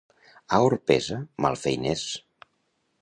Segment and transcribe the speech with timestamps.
[0.57, 2.07] A Orpesa, malfeiners.